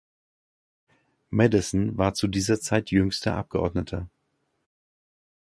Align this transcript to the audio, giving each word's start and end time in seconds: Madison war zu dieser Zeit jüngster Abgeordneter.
Madison 1.29 1.95
war 1.95 2.15
zu 2.15 2.27
dieser 2.27 2.59
Zeit 2.59 2.89
jüngster 2.89 3.35
Abgeordneter. 3.35 4.09